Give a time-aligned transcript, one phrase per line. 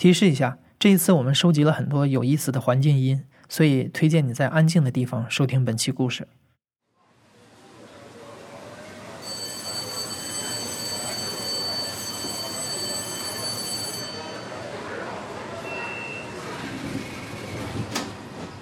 [0.00, 6.26] 提示一下，这一次我们收集了很多有意思的环境音，所以推荐你在安静的地方收听本期故事。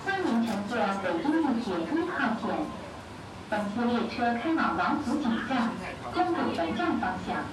[0.04, 2.34] 欢迎乘坐北京地铁一号，
[3.48, 5.70] 本次列车开往王府井站、
[6.12, 7.44] 东北门站方向，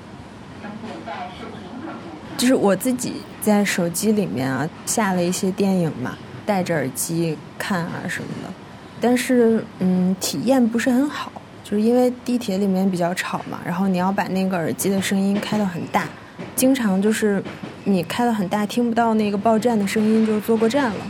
[0.63, 2.24] 终点站是平口站。
[2.37, 8.53] 就是我自己在手机里面啊下了一些电影嘛，戴着耳机看啊什么的，
[8.99, 11.31] 但是嗯体验不是很好，
[11.63, 16.07] 就是因为地铁里面比较吵嘛，然后你要把那个耳机的声音开到很大，
[16.55, 17.41] 经常就是
[17.85, 21.07] 你开到很大听不到那个报站的声音就坐过站了，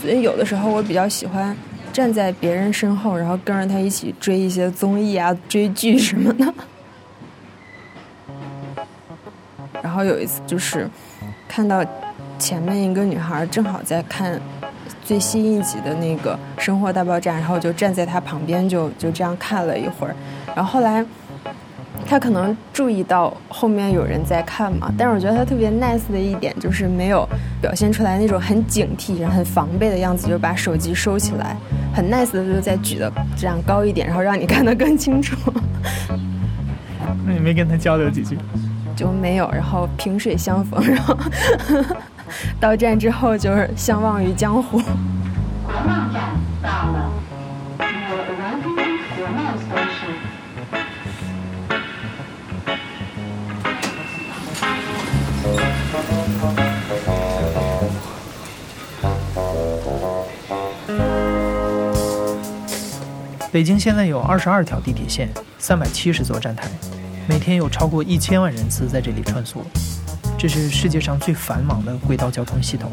[0.00, 1.56] 所以有的时候我比较喜欢
[1.92, 6.54] 站在别人身后，然后跟着他一起追一些综艺啊、追剧什么的。
[10.00, 10.88] 后有一次就是
[11.46, 11.84] 看到
[12.38, 14.40] 前面一个女孩正好在看
[15.04, 20.14] 最新一集的那个《生活大爆炸》，然后我就站在她旁边就就这样看了一会儿。
[20.54, 21.04] 然后后来
[22.06, 27.28] 她可能注意到后面有人在看嘛，但是我觉得她特别 nice 的一点就是没有
[27.60, 31.56] 表现出来那种很警惕、很防备的样子，就把手机收起来，
[31.92, 35.36] 很 nice 的就在举的这样高一点，然后让你看得更清楚。
[37.26, 38.38] 那你没跟他交流几句？
[38.96, 41.16] 就没有，然后萍水相逢， 然后
[42.60, 44.78] 到站之后就是相忘于江湖。
[44.78, 47.10] 国贸站到了
[47.78, 50.14] ，You are arriving at 国贸 station。
[63.52, 66.68] 北京现在有二十二条地铁线，三百七十座站台，
[67.30, 69.58] 每天有超过一千万人次在这里穿梭。
[70.36, 72.90] 这是世界上最繁忙的轨道交通系统。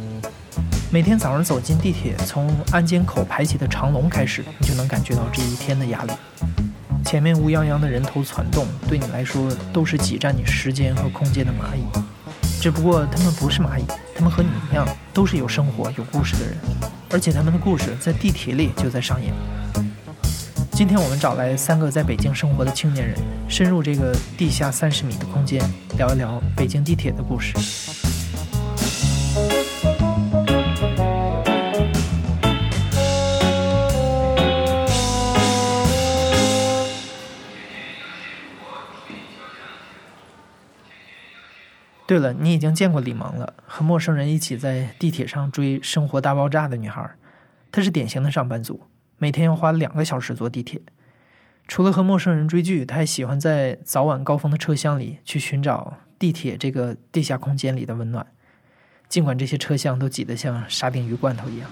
[0.91, 6.13] 每天早上走进地铁，从安检口排起的长龙开始，你就能感觉到这一天的压力。
[7.03, 11.81] 前面乌泱泱的人头攒动，对你来说都是挤占你时间和空间的蚂蚁。
[12.61, 16.55] 只不过他们不是蚂蚁，他们和你一样，都是有生活、有故事的人，
[17.09, 19.33] 而且他们的故事在地铁里就在上演。
[20.77, 23.17] 今天我们找来三个在北京生活的青年人，
[23.49, 25.59] 深入这个地下三十米的空间，
[25.97, 27.55] 聊一聊北京地铁的故事。
[42.05, 47.09] 对了，你已经见过李萌了，和陌生人一起在地铁上追《生活大爆炸》的女孩，
[47.71, 48.79] 她是典型的上班族，
[49.17, 50.81] 每天要花两个小时坐地铁。
[51.67, 58.25] 除了和陌生人追剧，他还喜欢在早晚高峰的车厢里去寻找地铁这个地下空间里的温暖，
[59.09, 61.69] 尽管这些车厢都挤得像沙丁鱼罐头一样。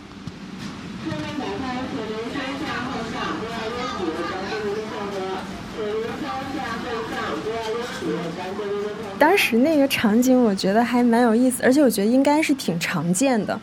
[9.17, 13.59] 当时那个场景我觉得还蛮有意思，而且我觉得应该是挺常见的。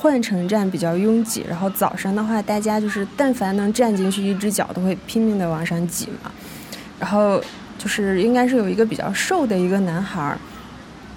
[0.00, 6.32] 换乘站比较拥挤，然后早上的话，大家就是但凡能站进去一只脚，都会拼命的往上挤嘛。
[6.98, 7.38] 然后
[7.76, 10.38] 就是应该是有一个比较瘦的一个男孩儿，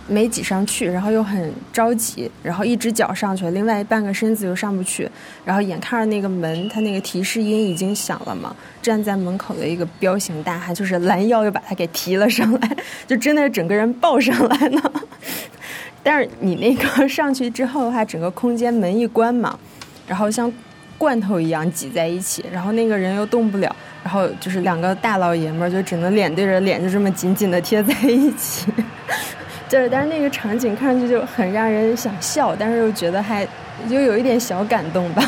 [0.06, 5.10] 没挤上去，然后又很着急，然后一只脚上去了，另外半个身子又上不去，
[5.46, 12.78] 然后眼看着那个门，他那个提示音已经响了嘛，站在门口的一个彪形大汉，就是拦腰又把他给提了上来，
[13.08, 14.92] 就真的整个人抱上来了。
[16.04, 19.58] 但是你那个 上去之后的话，整个空间门一关嘛，
[20.06, 20.52] 然后像
[20.98, 28.72] 罐头一样挤在一起，然后那个人又动不了，然后就是两个大老爷们儿就只能脸对着脸，就这么紧紧的贴在一起。
[29.70, 33.48] 就是，但是那个场景看上去就很让人想笑，但是又觉得还
[33.88, 35.24] 又有一点小感动吧。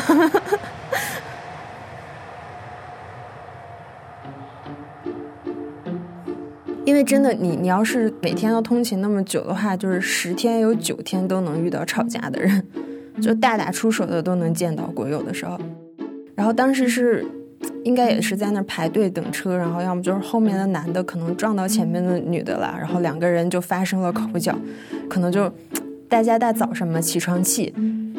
[6.96, 12.66] 因为真的，你你要是每天都通勤那么久的话，就是十天有九天都能遇到吵架的人，
[13.20, 15.58] 就大打出手的都能见到过，有的时候。
[16.34, 17.22] 然后当时是
[17.84, 24.58] 应该也是在那排队等车，然后要么就是后面的男的可能撞到前面的女的了，然后两个人就发生了口角，
[25.06, 25.52] 可能就
[26.08, 27.74] 大家大早上嘛起床气，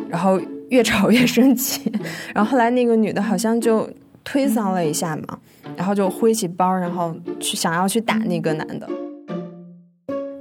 [0.08, 1.92] 然后越吵越生气，
[2.32, 3.90] 然后后来那个女的好像就
[4.24, 5.40] 推搡了一下嘛。
[5.78, 8.90] 然后就挥起包，然后去想要去打那个男的，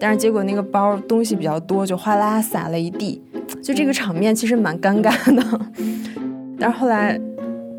[0.00, 3.22] 但是结果那个包东西比较多，就哗啦洒了一地，
[3.62, 5.60] 就这个场面其实蛮尴尬的。
[6.58, 7.20] 但是后来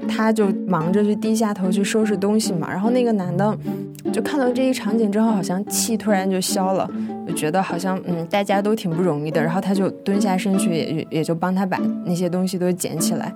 [0.08, 3.58] 他就忙着去低下头去收拾东西嘛，然后那个男的
[4.14, 6.88] 就看到这一场景之后，好像气突然就消了，
[7.28, 13.34] 就觉得好像嗯大家都挺不容易的，然后他就蹲下身去，也也就帮他把那些东西都捡起来。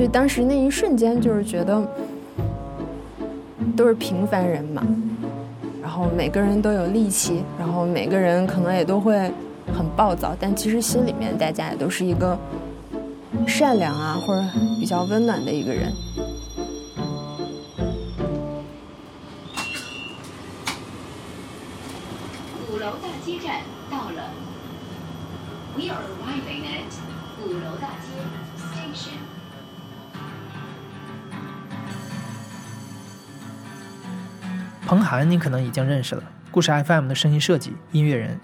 [0.00, 1.86] 所以当时那一瞬间就是觉得
[3.76, 4.82] 都是平凡人嘛，
[5.82, 9.30] 然后每个人都有力气，然后每个人可能也都会
[9.76, 12.38] 很暴躁，但其实心里面大家也都是一个
[13.46, 14.42] 善良啊或者
[14.78, 15.92] 比较温暖的一个人。
[22.66, 23.60] 鼓楼大街站
[35.10, 36.22] 韩，你可能已经认识了，
[36.52, 38.38] 故事 FM 的声音设计音乐人。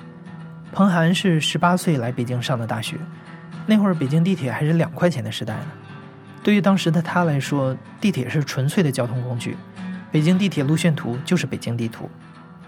[0.72, 2.96] 彭涵是十八岁来北京上的大学，
[3.66, 5.66] 那会儿北京地铁还是两块钱的时代呢。
[6.42, 9.56] 对于当时的他来说，地铁是纯粹的交通工具，
[10.10, 12.10] 北京地铁路线图就是北京地图。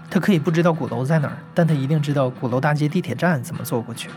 [0.09, 4.09] 他可以不知道鼓楼在哪儿，但他一定知道鼓楼大街地铁站怎么坐过去。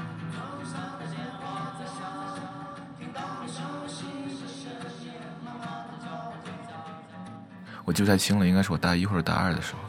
[7.91, 9.79] 我记不太清了，应该是我大一或者大二的时候。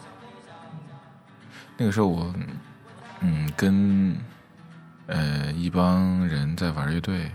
[1.76, 2.34] 那个时候我，
[3.20, 4.16] 嗯，跟
[5.06, 7.30] 呃一帮人在玩乐队。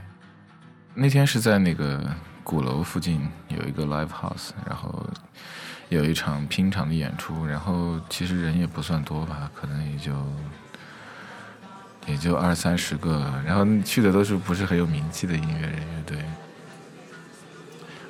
[0.94, 2.06] 那天是在那个
[2.44, 5.10] 鼓楼附近有一个 live house，然后
[5.88, 10.12] 有一场拼场的演出，然后其实人也不算多吧，可能也就
[12.08, 16.18] 也就二三十个，然后去的都是不是很有名气的音乐人乐队。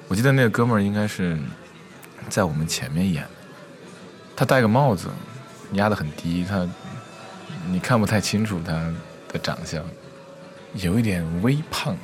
[0.08, 1.38] 我记得那个哥们儿应该是。
[2.30, 3.28] 在我们前面演，
[4.36, 5.10] 他戴个帽子，
[5.74, 6.68] 压得很低，他
[7.70, 8.74] 你看不太清楚他
[9.32, 9.84] 的长相，
[10.74, 11.98] 有一点微胖，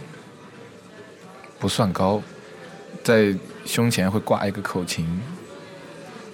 [1.59, 2.21] 不算高，
[3.03, 5.21] 在胸前会挂一个口琴，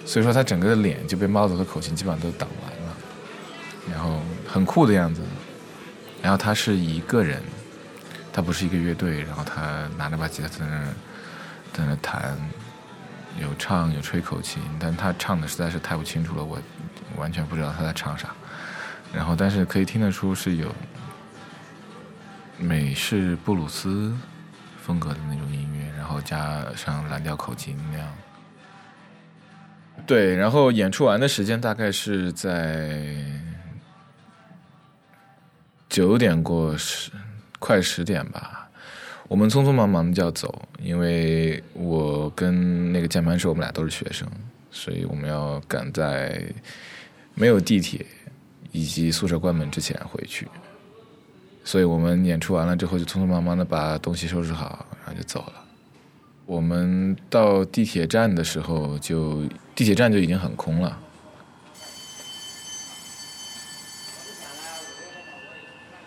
[0.04, 2.96] 所以说他整个的脸就被帽子和口琴基本上都挡完了，
[3.90, 5.22] 然后很酷的样子，
[6.22, 7.42] 然后他是一个人，
[8.32, 10.84] 他不是一个乐队，然后他拿着把吉他在那
[11.72, 12.38] 在那弹。
[13.38, 16.58] 有唱有吹口琴，但他唱的实在是太不清楚了，我
[17.16, 18.30] 完全不知道他在唱啥。
[19.12, 20.74] 然后，但是可以听得出是有
[22.58, 24.16] 美式布鲁斯
[24.80, 28.08] 风格的那种音乐，然后加上蓝调口琴那样。
[30.06, 33.16] 对，然后演出完的时间大概是在
[35.88, 37.10] 九点过十，
[37.58, 38.59] 快十点吧。
[39.30, 44.28] 我们匆匆忙忙的就要走，因为我跟那个键盘手，我们俩都是学生，
[44.72, 46.44] 所以我们要赶在
[47.36, 48.04] 没有地铁
[48.72, 50.48] 以及宿舍关门之前回去。
[51.62, 55.64] 所以我们演出完了之后，就匆匆忙忙的把东西收拾好，然后就走了。
[56.44, 59.44] 我们到地铁站的时候，就
[59.76, 60.98] 地铁站就已经很空了。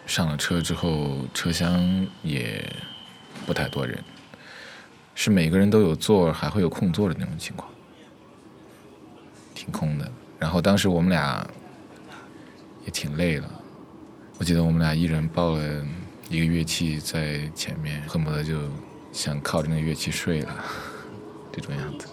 [0.05, 2.69] 上了车之后，车厢也。
[3.45, 4.03] 不太多人，
[5.15, 7.69] 是每个人都有座，还会有空座的那种情况，
[9.53, 10.11] 挺空的。
[10.39, 11.45] 然后当时我们俩
[12.85, 13.49] 也挺累了，
[14.37, 15.85] 我记得我们俩一人抱了
[16.29, 18.57] 一个乐器在前面，恨不得就
[19.11, 20.63] 想靠着那乐器睡了，
[21.51, 22.07] 这种样子。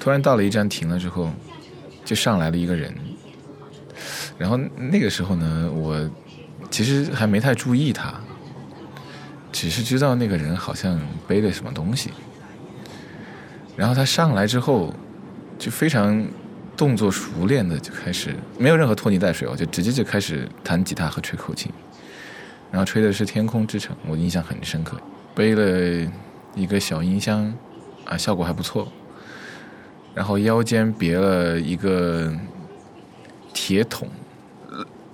[0.00, 1.30] 突然到了一站停了之后，
[2.04, 2.92] 就上来了一个人。
[4.38, 6.10] 然后那个时候呢，我
[6.70, 8.14] 其实还没太注意他，
[9.52, 12.10] 只是知道那个人好像背了什么东西。
[13.76, 14.94] 然后他上来之后，
[15.58, 16.26] 就非常
[16.76, 21.72] 动作熟练的就开始，没有任何拖泥带水哦，就直接就开始弹吉他和吹口琴。
[22.70, 24.98] 然后吹的是《天空之城》，我印象很深刻。
[25.34, 26.10] 背了
[26.54, 27.52] 一个小音箱，
[28.04, 28.90] 啊，效果还不错。
[30.14, 32.30] 然后腰间别了一个
[33.52, 34.08] 铁桶。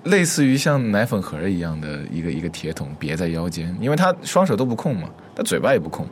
[0.04, 6.07] 类似于像奶粉盒一样的一个一个铁桶别在腰间，因为他双手都不空嘛，他嘴巴也不空。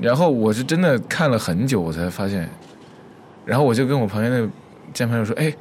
[0.00, 2.48] 然后我是真的看了很久，我才发现。
[3.44, 4.48] 然后我就跟我旁边的
[4.94, 5.52] 键盘手说：“哎，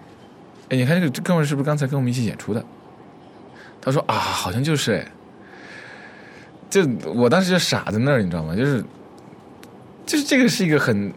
[0.69, 2.63] 哎，你看这个哥们是不是刚才跟我们一起演出的？”
[3.81, 5.05] 他说：“啊，好像就是哎。”
[6.69, 8.55] 就我当时就傻在那儿，你知道吗？
[8.55, 8.83] 就是，
[10.05, 11.11] 就是这个是一个很，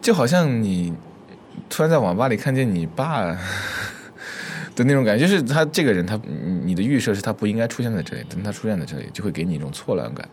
[0.00, 0.92] 就好像你
[1.68, 3.36] 突然在网吧里看见你爸。
[4.76, 6.20] 的那种感觉，就是他这个人，他
[6.62, 10.28] 你的预设是他不应该出现在这里，等他出现在这里，就会给你一种错乱感。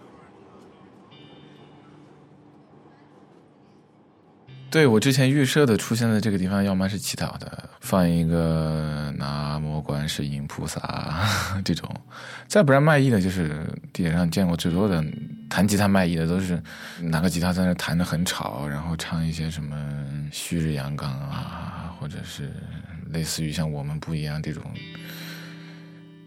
[4.69, 11.25] 对我之前预设的出现在这个地方，要么是乞讨的，放一个南无观世音菩萨
[11.63, 11.89] 这种；
[12.45, 15.01] 再不然卖艺的，就是地铁上见过最多的
[15.53, 16.60] 弹吉他卖艺的都是
[17.00, 19.77] 拿个吉他在那弹的很吵，然后唱一些什么
[20.31, 22.51] 旭日阳刚啊，或者是
[23.12, 24.63] 类似于像我们不一样这种。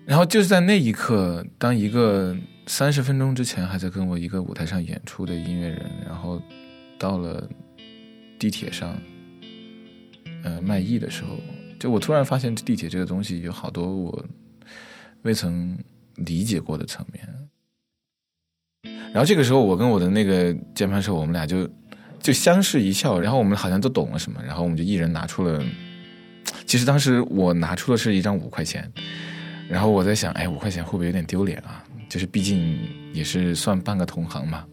[0.05, 2.37] 然后就是在那一刻，当一个
[2.69, 6.41] 三十分钟之前还在跟我一个舞台上演出的音乐人，然后
[6.97, 7.51] 到了
[8.39, 8.97] 地铁上，
[10.45, 11.31] 呃，卖艺的时候，
[11.81, 14.25] 就我突然发现地铁这个东西有好多我
[15.23, 15.77] 未曾
[16.15, 17.29] 理解过的层面。
[19.13, 21.69] 然后这个时候，我跟我的那个键盘手，我们俩就
[22.21, 25.63] 就相视一笑，然后我们好像都懂了什么，然后我们就一人拿出了，
[26.67, 28.91] 其实当时我拿出的是一张五块钱。
[29.69, 31.83] 然后我在想，哎，五块钱会不会有点丢脸啊？
[32.09, 32.79] 就是毕竟
[33.13, 34.65] 也是算半个同行嘛，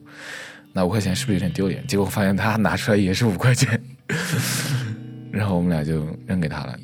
[0.72, 1.84] 那五块钱是不是有点丢脸？
[1.88, 3.82] 结果发现他拿出来也是五块钱，
[5.34, 6.78] 然后我们俩就扔给他了。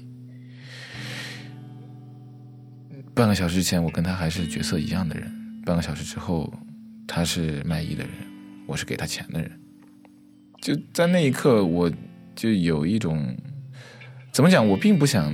[3.14, 5.28] 半个小时前，我跟他还是角色一样的人；
[5.64, 6.52] 半个小时之后，
[7.10, 8.12] 他是卖艺的人，
[8.68, 9.52] 我是给他钱的人。
[10.62, 11.92] 就在那一刻，我
[12.36, 13.36] 就有一种
[14.32, 14.66] 怎么讲？
[14.66, 15.34] 我并不想。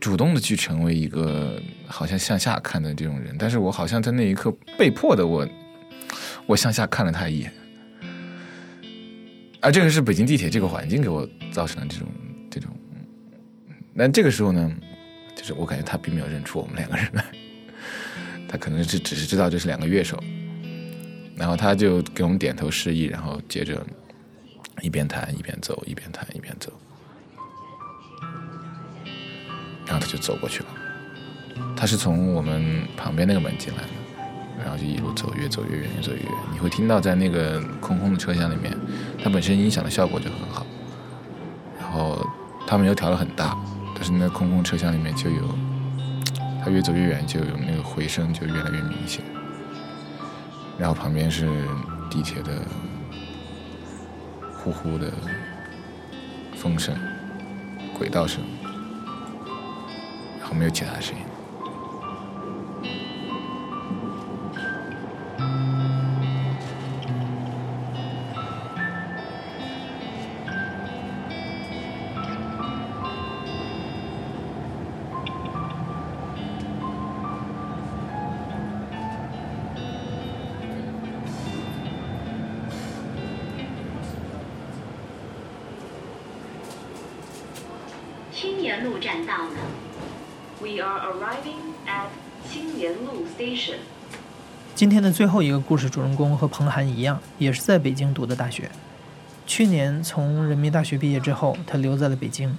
[0.00, 5.48] 主动的去成为一个好像向下看的这种人，但是我好像在那一刻被迫的，我
[6.44, 7.52] 我向下看了他一眼，
[9.60, 12.08] 而这个是北京地铁这个环境给我造成的这种
[12.50, 12.68] 这种。
[13.96, 14.72] 但这个时候呢，
[15.36, 17.24] 就是我感觉他并没有认出我们两个人来，
[18.48, 20.20] 他可能是只是知道这是两个乐手，
[21.42, 23.84] 然后他就给我们点头示意，然后接着
[24.80, 26.72] 一边弹一边走，一边弹一边走。
[29.84, 30.68] 然后他就走过去了，
[31.76, 33.88] 他是从我们旁边那个门进来的，
[34.62, 36.32] 然后就一路走，越走越远，越走越远。
[36.52, 38.72] 你会听到在那个空空的车厢里面，
[39.20, 40.64] 它本身音响的效果就很好，
[41.80, 42.24] 然后
[42.68, 43.58] 他们又调的很大，
[43.96, 45.42] 但是那空空车厢里面就有，
[46.64, 49.24] 他越走越远就有那个回声就越来越明显，
[50.82, 51.48] 然后旁边是
[52.10, 52.50] 地铁的
[54.52, 55.12] 呼呼的
[56.56, 56.92] 风声，
[57.96, 58.42] 轨道声。
[60.40, 61.22] 然后没有其他声音。
[88.80, 89.50] 路站到了。
[90.60, 92.06] We are arriving at
[92.50, 93.76] 青年路 station。
[94.74, 98.70] 今天的最后一个故事主人公和彭涵一样，也是在北京读的大学。
[99.46, 102.56] 去年从人民大学毕业之后，他留在了北京。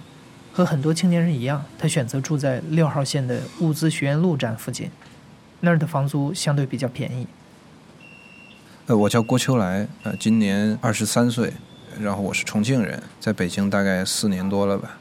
[0.55, 4.91] 和很多青年人一样，他选择住在六号线的物资学院路站附近，
[5.61, 7.25] 那儿的房租相对比较便宜。
[8.85, 11.51] 呃，我叫郭秋来，呃，今年二十三岁，
[11.99, 14.99] 然后我是重庆人，在北京大概四年多了吧。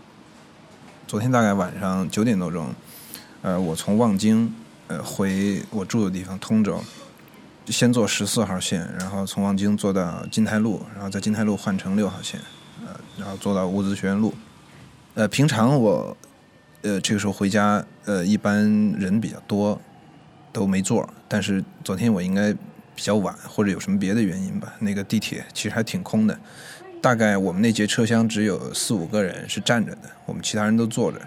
[1.12, 2.74] 昨天大概晚上九点多钟。
[3.42, 4.50] 呃，我从望京，
[4.86, 6.82] 呃，回我住的地方通州，
[7.66, 12.40] 先坐十四号线，然后从望京坐到金台路，然后在金台路换成六号线，
[12.80, 14.32] 呃，然后坐到物资学院路。
[15.12, 16.16] 呃，平常我，
[16.80, 19.78] 呃，这个时候回家，呃，一般人比较多，
[20.50, 21.06] 都没座。
[21.28, 22.54] 但是昨天我应该
[22.94, 26.40] 比较晚，或者有什么别的原因吧，那个地铁其实还挺空的，
[27.02, 31.18] 大概我们那节车厢只有四五个人是站着的，我们其他人都坐着。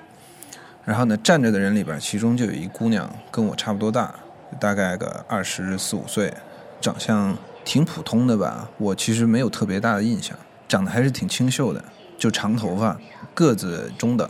[0.85, 4.15] 然后呢，站着的人里边，其中就有一姑娘跟我差不多大，
[4.57, 6.33] 大概个二十四五岁，
[6.79, 8.69] 长相挺普通的吧。
[8.77, 11.83] 我其实没有特别大的印象，长得还是挺清秀的，
[12.17, 12.97] 就长头发，
[13.33, 14.29] 个子中等，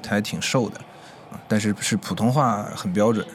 [0.00, 0.80] 她还挺瘦的，
[1.48, 3.26] 但是是普通话很标准，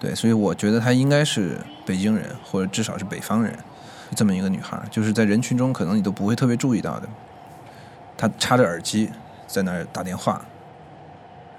[0.00, 3.56] 对，所以我觉得她应该是北京人，或者至少是北方人，
[4.14, 7.08] 这么一个女孩，就是在人群中可能你都不会特别注意到的。
[8.16, 9.08] 她插着耳机
[9.46, 10.44] 在那儿打电话。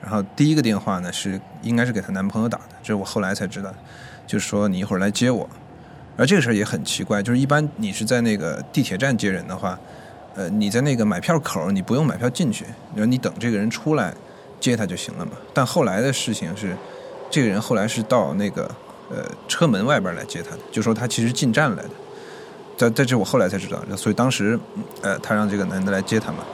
[0.02, 3.70] 然后第一个电话呢是应该是给她男朋友打的，这是我后来才知道，
[4.26, 5.48] 就是说你一会儿来接我。
[6.18, 9.80] 而这个事儿也很奇怪，就是一般你是在那个地铁站接人的话，
[10.36, 14.14] 呃，你在那个买票口你不用买票进去，然后你等这个人出来
[14.60, 15.34] 接他就行了嘛。
[15.54, 16.76] 但后来的事情是，
[17.30, 18.70] 这个人后来是到那个
[19.10, 21.90] 呃车门外边来接他的，就说他其实进站来的。
[22.80, 24.58] 在在这我后来才知道，所以当时
[25.02, 26.46] 呃他让这个男的来接他嘛。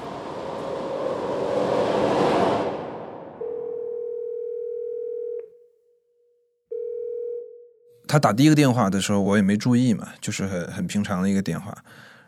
[8.07, 11.77] 他打第一个电话的时候，我也没注意嘛，就是很很平常的一个电话。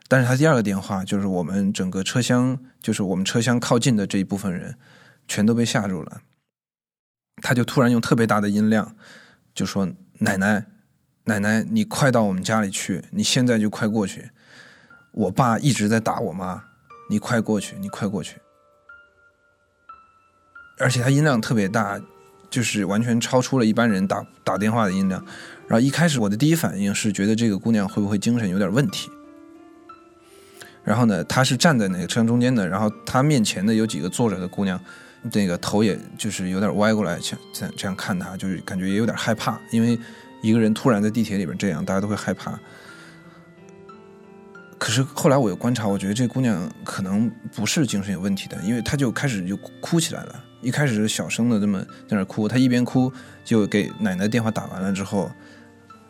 [0.07, 4.75] 但是他第二个电话，就是我们整个车厢，就是我们车厢靠近的这一部分人，
[5.27, 6.21] 全都被吓住了。
[7.41, 8.95] 他就突然用特别大的音量，
[9.55, 9.89] 就说
[10.19, 10.67] ：“奶奶，
[11.27, 14.31] 奶奶，你快到我们家里去，你现在就快过去。
[15.11, 16.63] 我爸一直在打我妈，
[17.09, 18.37] 你快过去，你快过去。”
[20.79, 21.99] 而且他音量特别大，
[22.49, 25.21] 就是完全超出了一般人打打电话的音量。
[25.67, 29.09] 然后一开始我的第一反应是觉得这个姑娘会不会精神有点问题。
[30.85, 34.79] 然后呢，她是站在那个车厢中间的，然后她面前的有几个坐着的姑娘，
[35.33, 39.99] 那个头也就是有点歪过来，像这样这样看她，就是感觉也有点害怕，因为
[40.41, 42.59] 一个人突然在地铁里边这样，大家都会害怕。
[44.77, 50.43] 可是后来我又观察，我觉得这姑娘可能不是精神有问题的，因为她就开始就哭起来了。
[50.61, 53.11] 一开始是小声的这么在那哭，她一边哭
[53.43, 55.31] 就给奶奶电话打完了之后，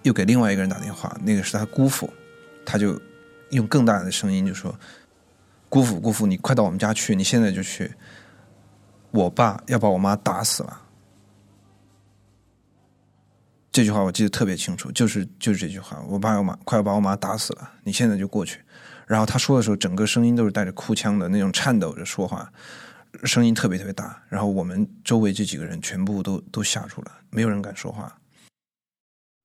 [0.04, 2.10] 又给另外一个人打电话，那个是她姑父，
[2.66, 3.00] 他就
[3.52, 4.78] 用更大的声音就说
[5.70, 7.90] ：“姑父，姑父，你快到我们家去，你现在就去，
[9.12, 10.82] 我爸要把我妈打死了。”
[13.78, 18.60] 这句话我记得特别清楚，就是就是这句话，我爸要妈快要把我妈打死了，你现在就过去。
[19.06, 22.52] 然后他说的时候，整个声音都是带着哭腔的那种颤抖着说话，
[23.24, 24.24] 声音特别特别大。
[24.30, 28.18] 然后我们周围这几个人全部都都吓住了，没有人敢说话。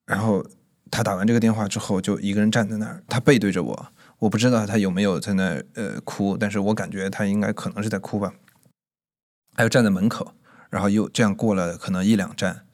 [0.06, 0.42] 然后
[0.90, 8.32] 他打完这个电话之后，就一个人站在那儿，他背对着我，我不知道他有没有在那呃哭，但是我感觉他应该可能是在哭吧。
[9.54, 10.32] 还有站在门口，
[10.70, 12.64] 然后又这样过了可能一两站。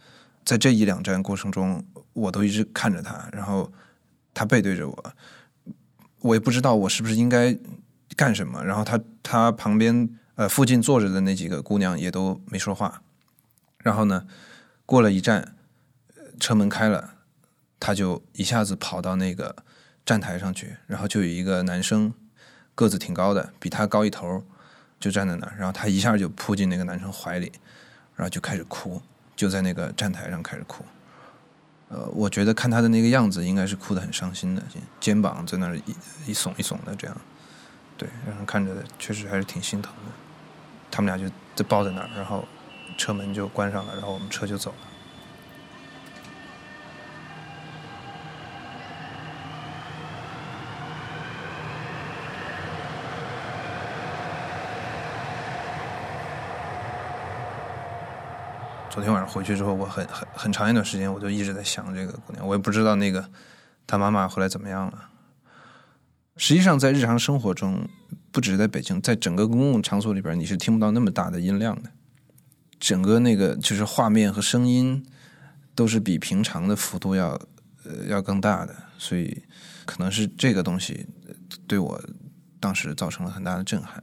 [0.45, 3.73] 在这一两站过程中，我都一直看着他，然后
[4.33, 5.13] 他背对着我，
[6.21, 7.57] 我也不知道我是不是应该
[8.17, 8.65] 干什么。
[8.65, 13.03] 然后他他旁边呃附近坐着的那几个姑娘也都没说话。
[13.79, 14.27] 然后呢，
[14.87, 15.55] 过了一站，
[16.41, 17.15] 车门开了，
[17.79, 19.55] 他就一下子跑到那个
[20.05, 22.13] 站台上去，然后就有一个男生
[22.75, 24.43] 个子挺高的，比他高一头，
[24.99, 27.53] 就站在那儿，然后他一下就扑进那个男生怀里，
[28.17, 29.01] 然后就开始哭。
[29.39, 30.85] 就在那个站台上开始哭，
[31.91, 34.61] 呃，我觉得看他的那个样子，应该是哭得很伤心的，
[34.99, 35.95] 肩膀在那儿一
[36.27, 37.17] 一耸一耸的这样，
[37.97, 40.11] 对，然后看着确实还是挺心疼的。
[40.91, 42.45] 他们俩就就抱在那儿，然后
[42.97, 44.77] 车门就关上了，然后我们车就走了。
[58.99, 62.45] 昨天晚上回去之后，我很很很长一段时间，我就一直在想这个姑娘。
[62.45, 63.25] 我也不知道那个
[63.87, 65.09] 她妈妈后来怎么样了。
[66.37, 67.89] 实际上，在日常生活中，
[68.33, 71.89] 不只是在北京，在整个公共场所里边，你是听不到那么大的音量的。
[72.81, 75.07] 整个那个就是画面和声音，
[75.77, 77.41] 都是比平常的幅度要
[77.85, 78.75] 呃要更大的。
[78.99, 79.45] 所以，
[79.87, 81.07] 可能是这个东西
[81.69, 82.03] 对我
[82.59, 84.03] 当时造成了很大的震撼。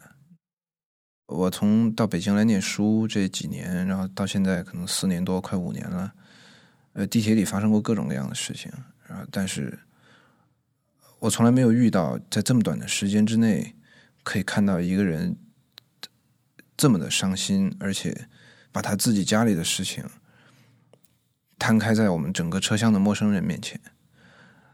[1.28, 6.14] 我从到北京来念书这几年，然后到现在可能四年多，快五年了。
[6.94, 8.72] 呃，地铁里发生过各种各样的事情，
[9.08, 9.78] 然后，但是
[11.20, 13.76] 我从来没有遇到在这么短的时间之内，
[14.24, 15.36] 可以看到一个人
[16.78, 18.28] 这么的伤心，而且
[18.72, 20.06] 把他自己家里的事情
[21.58, 23.82] 摊开在我们整个车厢的陌生人面前。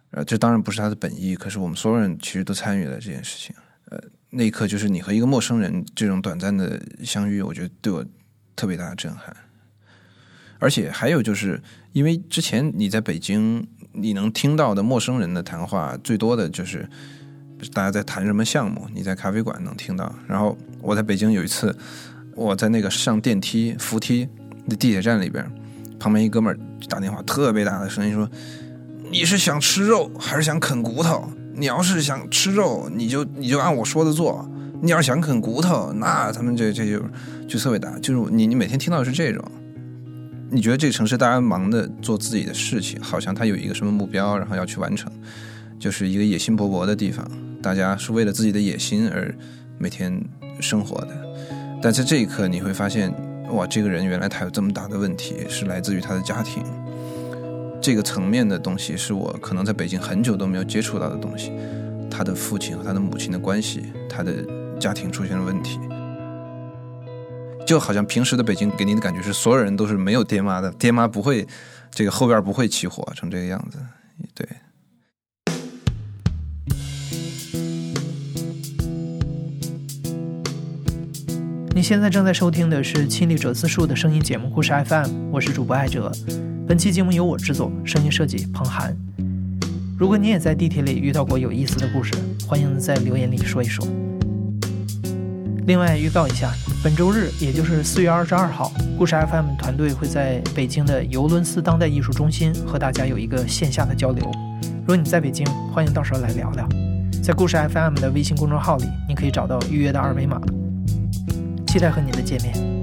[0.09, 3.55] 呃，这当然不是他的本意，可是我们所有人其实都参与了这件事情。
[3.85, 3.97] 呃。
[4.33, 8.05] 那一刻，就是你和一个陌生人这种短暂的相遇，我觉得对我
[8.55, 9.35] 特别大的震撼。
[10.57, 16.87] 而且还有就是，因为之前你在北京，你能听到的陌生人的谈话，最多的就是
[17.73, 18.87] 大家在谈什么项目。
[18.93, 20.15] 你在咖啡馆能听到。
[20.27, 21.75] 然后我在北京有一次，
[22.33, 24.29] 我在那个上电梯扶梯
[24.69, 25.45] 的地铁站里边，
[25.99, 28.29] 旁边一哥们儿打电话，特别大的声音说
[29.11, 31.29] ：“你是想吃肉还是想啃骨头？”
[31.61, 34.43] 你要是想吃肉，你就你就按我说的做；
[34.81, 36.99] 你要是想啃骨头，那他们这这就
[37.47, 37.99] 就特别大。
[37.99, 39.45] 就是你你每天听到的是这种，
[40.49, 45.11] 你觉得这个城市大家忙的做自己的事情，好像他有一个什么目标，然后要去完成，
[45.77, 47.23] 就是一个野心勃勃的地方。
[47.61, 49.31] 大家是为了自己的野心而
[49.77, 50.19] 每天
[50.59, 51.09] 生活的。
[51.79, 53.13] 但在这一刻，你会发现，
[53.51, 56.63] 哇，这个人原来他有这么大的问题，是来自于他的家庭。
[57.81, 61.51] 这个层面的东西是我可能在北京很久都没有接触到的东西，
[62.11, 64.45] 他的父亲和他的母亲的关系，他的
[64.79, 65.79] 家庭出现了问题，
[67.65, 71.47] 就好像平时的北京给你的感觉是所有人都是没有爹妈的，爹妈不会
[71.89, 73.79] 这个后院不会起火成这个样子，
[74.35, 74.47] 对。
[81.73, 86.11] 你现在正在收听的是《亲历者自述》的声音节目《故事 FM》，我是主播艾哲。
[86.71, 88.95] 本期节目由我制作，声音设计彭涵。
[89.99, 92.13] 如果你也在地铁里遇到过有意思的故事，
[92.47, 93.85] 欢迎在留言里说一说。
[95.67, 96.49] 另外预告一下，
[96.81, 104.23] 本周日，也就是四月二十二号，故事 FM 团队会在北京的尤伦斯当代艺术中心和大家有一个线下的交流。
[104.79, 106.65] 如果你在北京，欢迎到时候来聊聊。
[107.21, 110.39] 在故事 FM 的微信公众号里，你可以找到预约的二维码。
[111.67, 112.80] 期待和你的见面。